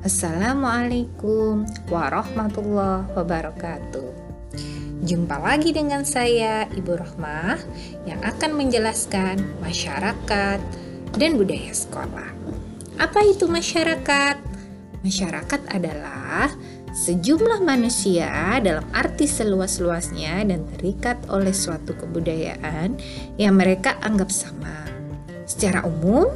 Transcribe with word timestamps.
Assalamualaikum 0.00 1.68
warahmatullahi 1.92 3.12
wabarakatuh. 3.12 4.10
Jumpa 5.04 5.36
lagi 5.40 5.76
dengan 5.76 6.08
saya 6.08 6.64
Ibu 6.72 6.92
Rohmah 6.96 7.60
yang 8.08 8.20
akan 8.24 8.56
menjelaskan 8.56 9.44
masyarakat 9.60 10.60
dan 11.16 11.30
budaya 11.36 11.72
sekolah. 11.72 12.32
Apa 12.96 13.24
itu 13.28 13.44
masyarakat? 13.44 14.36
Masyarakat 15.00 15.60
adalah 15.72 16.52
sejumlah 16.92 17.64
manusia 17.64 18.56
dalam 18.60 18.84
arti 18.92 19.24
seluas-luasnya 19.24 20.44
dan 20.48 20.68
terikat 20.76 21.16
oleh 21.32 21.52
suatu 21.52 21.96
kebudayaan 21.96 22.96
yang 23.40 23.56
mereka 23.56 23.96
anggap 24.04 24.28
sama. 24.28 24.84
Secara 25.48 25.84
umum, 25.88 26.28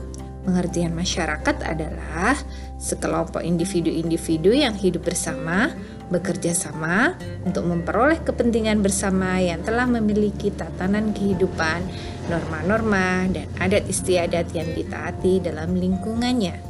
pengertian 0.44 0.92
masyarakat 0.92 1.56
adalah 1.64 2.36
sekelompok 2.76 3.40
individu-individu 3.40 4.52
yang 4.52 4.76
hidup 4.76 5.08
bersama, 5.08 5.72
bekerja 6.12 6.52
sama 6.52 7.16
untuk 7.48 7.64
memperoleh 7.64 8.20
kepentingan 8.20 8.84
bersama 8.84 9.40
yang 9.40 9.64
telah 9.64 9.88
memiliki 9.88 10.52
tatanan 10.52 11.16
kehidupan, 11.16 11.80
norma-norma, 12.28 13.24
dan 13.32 13.48
adat 13.56 13.88
istiadat 13.88 14.52
yang 14.52 14.68
ditaati 14.76 15.40
dalam 15.40 15.72
lingkungannya. 15.72 16.60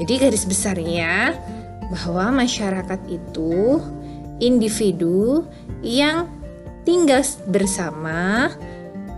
Jadi 0.00 0.12
garis 0.16 0.48
besarnya 0.48 1.36
bahwa 1.92 2.40
masyarakat 2.40 3.00
itu 3.12 3.84
individu 4.40 5.44
yang 5.84 6.24
tinggal 6.88 7.20
bersama 7.44 8.48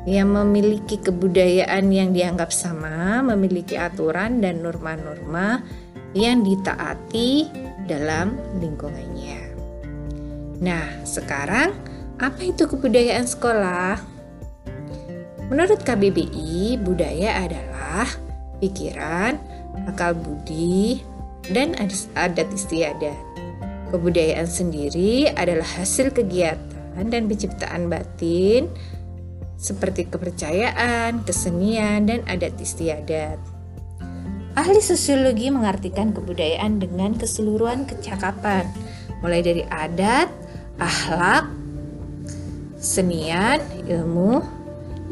yang 0.02 0.34
memiliki 0.34 0.98
kebudayaan 0.98 1.86
yang 1.94 2.10
dianggap 2.10 2.50
sama, 2.50 3.22
memiliki 3.22 3.78
aturan 3.78 4.42
dan 4.42 4.58
norma-norma 4.58 5.62
yang 6.12 6.42
ditaati 6.42 7.46
dalam 7.86 8.34
lingkungannya. 8.58 9.54
Nah, 10.62 11.06
sekarang 11.06 11.74
apa 12.18 12.40
itu 12.42 12.66
kebudayaan 12.66 13.26
sekolah? 13.26 13.98
Menurut 15.50 15.82
KBBI, 15.82 16.80
budaya 16.80 17.44
adalah 17.46 18.06
pikiran, 18.62 19.38
akal 19.90 20.14
budi, 20.14 21.02
dan 21.50 21.74
adat 22.14 22.48
istiadat. 22.54 23.18
Kebudayaan 23.90 24.48
sendiri 24.48 25.28
adalah 25.36 25.66
hasil 25.76 26.14
kegiatan 26.16 27.04
dan 27.10 27.28
penciptaan 27.28 27.92
batin 27.92 28.72
seperti 29.62 30.10
kepercayaan, 30.10 31.22
kesenian, 31.22 32.10
dan 32.10 32.26
adat 32.26 32.58
istiadat. 32.58 33.38
Ahli 34.58 34.82
sosiologi 34.82 35.48
mengartikan 35.54 36.10
kebudayaan 36.10 36.82
dengan 36.82 37.14
keseluruhan 37.14 37.86
kecakapan, 37.86 38.66
mulai 39.22 39.40
dari 39.40 39.62
adat, 39.70 40.28
akhlak, 40.82 41.46
senian, 42.76 43.62
ilmu, 43.86 44.42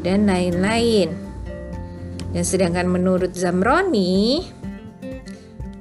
dan 0.03 0.27
lain-lain. 0.27 1.15
Dan 2.35 2.43
sedangkan 2.43 2.91
menurut 2.91 3.31
Zamroni 3.33 4.45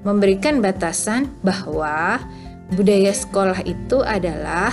memberikan 0.06 0.62
batasan 0.64 1.28
bahwa 1.44 2.22
budaya 2.72 3.12
sekolah 3.12 3.60
itu 3.66 4.00
adalah 4.00 4.72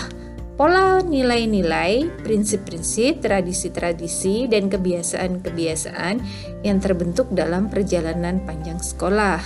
pola 0.57 1.05
nilai-nilai, 1.05 2.09
prinsip-prinsip, 2.25 3.21
tradisi-tradisi, 3.21 4.49
dan 4.49 4.73
kebiasaan-kebiasaan 4.73 6.15
yang 6.65 6.81
terbentuk 6.81 7.29
dalam 7.29 7.69
perjalanan 7.69 8.41
panjang 8.41 8.81
sekolah. 8.81 9.39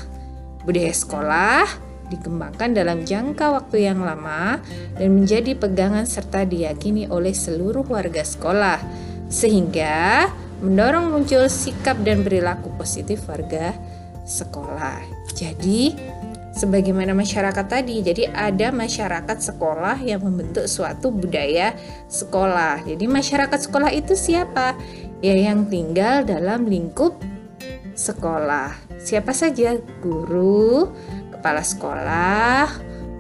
Budaya 0.64 0.96
sekolah 0.96 1.68
dikembangkan 2.08 2.76
dalam 2.76 3.04
jangka 3.04 3.56
waktu 3.56 3.92
yang 3.92 4.04
lama 4.04 4.60
dan 4.96 5.10
menjadi 5.16 5.56
pegangan 5.56 6.08
serta 6.08 6.48
diyakini 6.48 7.12
oleh 7.12 7.36
seluruh 7.36 7.84
warga 7.88 8.24
sekolah, 8.24 8.80
sehingga 9.28 10.32
mendorong 10.64 11.12
muncul 11.12 11.44
sikap 11.52 12.00
dan 12.08 12.24
perilaku 12.24 12.72
positif 12.80 13.28
warga 13.28 13.76
sekolah. 14.24 15.04
Jadi, 15.36 15.92
sebagaimana 16.52 17.16
masyarakat 17.16 17.66
tadi, 17.68 18.04
jadi 18.04 18.32
ada 18.32 18.70
masyarakat 18.76 19.38
sekolah 19.40 20.00
yang 20.04 20.24
membentuk 20.24 20.68
suatu 20.68 21.10
budaya 21.12 21.76
sekolah. 22.12 22.84
Jadi, 22.84 23.06
masyarakat 23.08 23.60
sekolah 23.72 23.92
itu 23.92 24.14
siapa? 24.14 24.76
Ya, 25.24 25.36
yang 25.38 25.68
tinggal 25.72 26.28
dalam 26.28 26.68
lingkup 26.68 27.18
sekolah. 27.96 28.74
Siapa 29.02 29.34
saja? 29.34 29.78
Guru, 30.04 30.92
kepala 31.34 31.66
sekolah, 31.66 32.68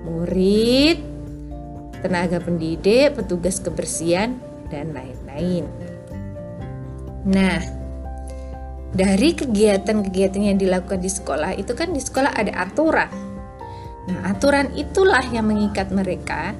murid, 0.05 0.97
tenaga 2.01 2.41
pendidik, 2.41 3.17
petugas 3.17 3.61
kebersihan, 3.61 4.37
dan 4.69 4.95
lain-lain. 4.95 5.65
Nah, 7.27 7.80
dari 8.91 9.31
kegiatan-kegiatan 9.31 10.41
yang 10.51 10.57
dilakukan 10.59 10.99
di 10.99 11.07
sekolah 11.07 11.55
itu 11.55 11.71
kan 11.71 11.95
di 11.95 12.01
sekolah 12.03 12.35
ada 12.35 12.51
aturan. 12.67 13.11
Nah, 14.11 14.35
aturan 14.35 14.73
itulah 14.75 15.23
yang 15.31 15.47
mengikat 15.47 15.93
mereka 15.95 16.51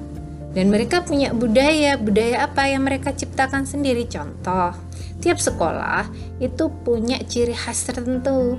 dan 0.52 0.68
mereka 0.68 1.04
punya 1.04 1.32
budaya, 1.32 1.96
budaya 2.00 2.48
apa 2.48 2.68
yang 2.68 2.84
mereka 2.84 3.12
ciptakan 3.12 3.68
sendiri. 3.68 4.08
Contoh, 4.08 4.72
tiap 5.20 5.36
sekolah 5.40 6.08
itu 6.40 6.72
punya 6.84 7.20
ciri 7.24 7.52
khas 7.52 7.84
tertentu. 7.84 8.56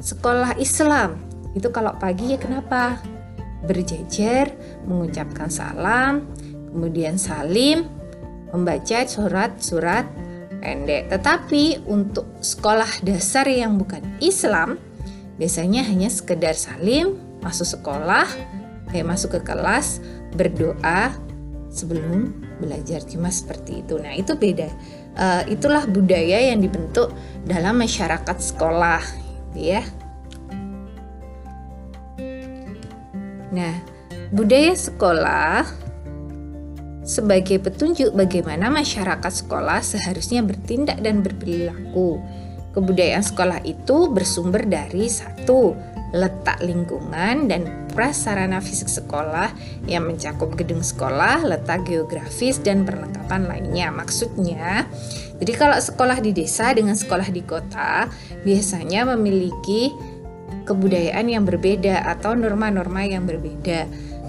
Sekolah 0.00 0.56
Islam 0.56 1.20
itu 1.52 1.68
kalau 1.68 1.96
pagi 1.96 2.32
ya 2.32 2.38
kenapa? 2.40 3.00
Berjejer, 3.66 4.54
mengucapkan 4.86 5.50
salam, 5.50 6.24
kemudian 6.70 7.18
salim, 7.18 7.84
membaca 8.54 9.02
surat-surat 9.04 10.06
pendek. 10.60 11.10
Tetapi 11.10 11.88
untuk 11.88 12.26
sekolah 12.42 13.02
dasar 13.06 13.46
yang 13.48 13.78
bukan 13.78 14.02
Islam, 14.18 14.76
biasanya 15.38 15.86
hanya 15.86 16.10
sekedar 16.10 16.54
salim, 16.58 17.16
masuk 17.40 17.78
sekolah, 17.78 18.26
kayak 18.90 19.06
masuk 19.06 19.38
ke 19.38 19.40
kelas, 19.46 20.02
berdoa 20.34 21.14
sebelum 21.70 22.34
belajar 22.58 23.04
cuma 23.06 23.30
seperti 23.30 23.86
itu. 23.86 24.00
Nah, 24.02 24.12
itu 24.16 24.34
beda. 24.34 24.68
Uh, 25.18 25.42
itulah 25.50 25.86
budaya 25.86 26.50
yang 26.50 26.62
dibentuk 26.62 27.10
dalam 27.46 27.78
masyarakat 27.78 28.36
sekolah, 28.38 29.02
ya. 29.54 29.82
Nah, 33.48 33.74
budaya 34.34 34.76
sekolah 34.76 35.87
sebagai 37.08 37.56
petunjuk 37.56 38.12
bagaimana 38.12 38.68
masyarakat 38.68 39.32
sekolah 39.32 39.80
seharusnya 39.80 40.44
bertindak 40.44 41.00
dan 41.00 41.24
berperilaku. 41.24 42.20
Kebudayaan 42.76 43.24
sekolah 43.24 43.64
itu 43.64 44.12
bersumber 44.12 44.68
dari 44.68 45.08
satu 45.08 45.72
letak 46.12 46.60
lingkungan 46.60 47.48
dan 47.48 47.88
prasarana 47.96 48.60
fisik 48.60 48.92
sekolah 48.92 49.52
yang 49.88 50.04
mencakup 50.04 50.52
gedung 50.56 50.84
sekolah, 50.84 51.44
letak 51.48 51.88
geografis 51.88 52.60
dan 52.60 52.84
perlengkapan 52.84 53.48
lainnya. 53.48 53.88
Maksudnya, 53.88 54.84
jadi 55.40 55.52
kalau 55.56 55.80
sekolah 55.80 56.20
di 56.20 56.36
desa 56.36 56.76
dengan 56.76 56.94
sekolah 56.94 57.32
di 57.32 57.40
kota 57.40 58.08
biasanya 58.44 59.08
memiliki 59.16 59.92
kebudayaan 60.68 61.24
yang 61.28 61.48
berbeda 61.48 62.04
atau 62.04 62.36
norma-norma 62.36 63.04
yang 63.08 63.24
berbeda. 63.24 63.88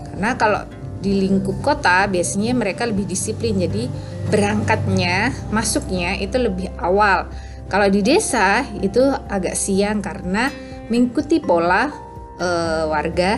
Karena 0.09 0.35
kalau 0.39 0.63
di 0.99 1.25
lingkup 1.25 1.63
kota 1.63 2.05
biasanya 2.11 2.55
mereka 2.55 2.87
lebih 2.87 3.07
disiplin. 3.07 3.55
Jadi 3.55 3.87
berangkatnya 4.29 5.33
masuknya 5.49 6.19
itu 6.19 6.37
lebih 6.37 6.69
awal. 6.79 7.31
Kalau 7.69 7.87
di 7.87 8.01
desa 8.01 8.65
itu 8.81 9.01
agak 9.29 9.53
siang 9.53 10.01
karena 10.01 10.49
mengikuti 10.89 11.37
pola 11.37 11.89
e, 12.37 12.49
warga 12.89 13.37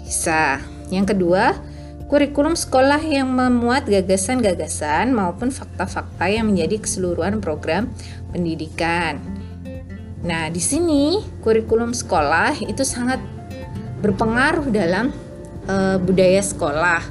desa. 0.00 0.62
Yang 0.88 1.16
kedua 1.16 1.54
kurikulum 2.06 2.54
sekolah 2.54 3.02
yang 3.02 3.26
memuat 3.34 3.90
gagasan-gagasan 3.90 5.10
maupun 5.10 5.50
fakta-fakta 5.50 6.30
yang 6.30 6.46
menjadi 6.46 6.78
keseluruhan 6.78 7.42
program 7.42 7.90
pendidikan. 8.30 9.18
Nah 10.22 10.46
di 10.46 10.62
sini 10.62 11.18
kurikulum 11.42 11.90
sekolah 11.90 12.62
itu 12.62 12.86
sangat 12.86 13.18
berpengaruh 13.98 14.70
dalam 14.70 15.10
e, 15.66 16.00
budaya 16.00 16.42
sekolah. 16.42 17.02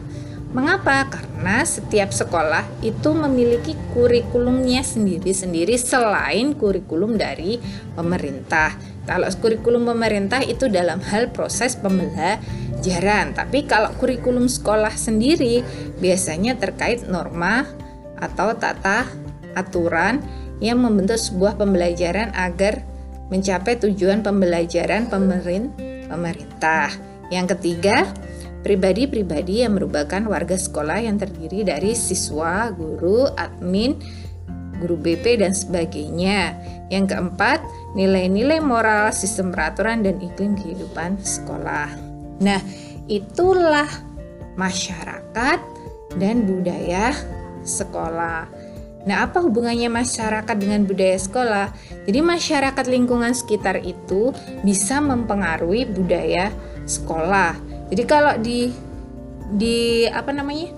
Mengapa? 0.56 1.12
Karena 1.12 1.68
setiap 1.68 2.16
sekolah 2.16 2.64
itu 2.80 3.12
memiliki 3.12 3.76
kurikulumnya 3.92 4.88
sendiri-sendiri 4.88 5.76
selain 5.76 6.56
kurikulum 6.56 7.20
dari 7.20 7.60
pemerintah. 7.92 8.72
Kalau 9.04 9.28
kurikulum 9.38 9.84
pemerintah 9.86 10.42
itu 10.42 10.72
dalam 10.72 11.04
hal 11.12 11.36
proses 11.36 11.76
pembelajaran, 11.76 13.36
tapi 13.36 13.68
kalau 13.68 13.92
kurikulum 14.00 14.48
sekolah 14.48 14.96
sendiri 14.96 15.62
biasanya 16.00 16.56
terkait 16.56 17.06
norma 17.06 17.68
atau 18.16 18.56
tata 18.56 19.06
aturan 19.60 20.24
yang 20.64 20.80
membentuk 20.80 21.20
sebuah 21.20 21.60
pembelajaran 21.60 22.32
agar 22.32 22.80
mencapai 23.28 23.76
tujuan 23.82 24.24
pembelajaran 24.24 25.12
pemerintah. 25.12 26.90
Yang 27.34 27.58
ketiga, 27.58 28.06
pribadi-pribadi 28.66 29.62
yang 29.62 29.78
merupakan 29.78 30.26
warga 30.26 30.58
sekolah 30.58 31.06
yang 31.06 31.22
terdiri 31.22 31.62
dari 31.62 31.94
siswa, 31.94 32.74
guru, 32.74 33.30
admin, 33.38 33.94
guru 34.82 34.98
BP 34.98 35.46
dan 35.46 35.54
sebagainya. 35.54 36.58
Yang 36.90 37.14
keempat, 37.14 37.62
nilai-nilai 37.94 38.58
moral, 38.66 39.14
sistem 39.14 39.54
peraturan 39.54 40.02
dan 40.02 40.18
iklim 40.18 40.58
kehidupan 40.58 41.22
sekolah. 41.22 41.94
Nah, 42.42 42.58
itulah 43.06 43.88
masyarakat 44.58 45.60
dan 46.18 46.50
budaya 46.50 47.14
sekolah. 47.62 48.50
Nah, 49.06 49.30
apa 49.30 49.46
hubungannya 49.46 49.94
masyarakat 49.94 50.56
dengan 50.58 50.90
budaya 50.90 51.14
sekolah? 51.22 51.68
Jadi, 52.10 52.20
masyarakat 52.26 52.86
lingkungan 52.90 53.38
sekitar 53.38 53.78
itu 53.86 54.34
bisa 54.66 54.98
mempengaruhi 54.98 55.86
budaya 55.86 56.50
sekolah. 56.90 57.75
Jadi, 57.92 58.04
kalau 58.08 58.34
di 58.42 58.72
di 59.46 60.10
apa 60.10 60.34
namanya 60.34 60.74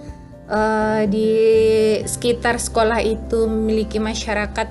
uh, 0.52 1.04
di 1.08 1.32
sekitar 2.04 2.60
sekolah 2.60 3.00
itu 3.00 3.48
memiliki 3.48 4.00
masyarakat 4.00 4.68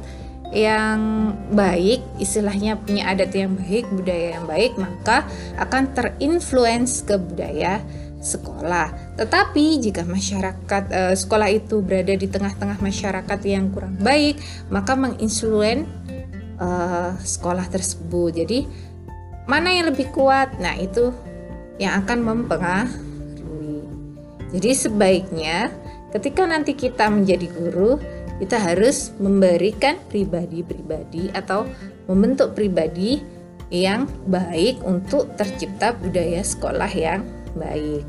yang 0.55 1.35
baik, 1.53 2.05
istilahnya 2.23 2.79
punya 2.79 3.11
adat 3.11 3.35
yang 3.35 3.57
baik, 3.59 3.89
budaya 3.91 4.39
yang 4.39 4.47
baik, 4.47 4.79
maka 4.79 5.27
akan 5.59 5.91
terinfluence 5.91 7.03
ke 7.03 7.19
budaya 7.19 7.83
sekolah. 8.23 9.19
Tetapi 9.19 9.83
jika 9.83 10.07
masyarakat 10.07 10.85
uh, 10.93 11.15
sekolah 11.19 11.51
itu 11.51 11.83
berada 11.83 12.15
di 12.15 12.31
tengah-tengah 12.31 12.79
masyarakat 12.79 13.41
yang 13.43 13.75
kurang 13.75 13.99
baik, 13.99 14.39
maka 14.71 14.95
menginfluen 14.95 15.85
uh, 16.63 17.19
sekolah 17.21 17.67
tersebut. 17.67 18.47
Jadi 18.47 18.67
mana 19.51 19.75
yang 19.75 19.91
lebih 19.91 20.15
kuat? 20.15 20.59
Nah, 20.63 20.79
itu 20.79 21.11
yang 21.77 22.05
akan 22.05 22.19
mempengaruhi. 22.25 23.85
Jadi 24.57 24.71
sebaiknya 24.73 25.69
ketika 26.15 26.49
nanti 26.49 26.73
kita 26.73 27.11
menjadi 27.13 27.47
guru, 27.53 28.01
kita 28.41 28.61
harus 28.61 29.17
memberikan 29.17 29.97
pribadi-pribadi 30.13 31.33
atau 31.33 31.65
membentuk 32.09 32.53
pribadi 32.53 33.21
yang 33.73 34.07
baik 34.31 34.79
untuk 34.87 35.35
tercipta 35.35 35.97
budaya 35.97 36.45
sekolah 36.45 36.91
yang 36.93 37.27
baik. 37.59 38.07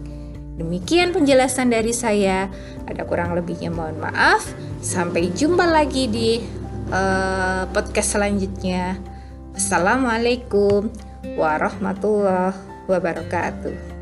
Demikian 0.57 1.13
penjelasan 1.13 1.69
dari 1.69 1.93
saya. 1.93 2.49
Ada 2.89 3.05
kurang 3.05 3.37
lebihnya 3.37 3.69
mohon 3.69 4.01
maaf. 4.01 4.41
Sampai 4.81 5.29
jumpa 5.29 5.69
lagi 5.69 6.09
di 6.09 6.41
uh, 6.89 7.69
podcast 7.69 8.17
selanjutnya. 8.17 8.97
Assalamualaikum 9.53 10.89
warahmatullahi 11.37 12.66
wabarakatuh. 12.87 13.96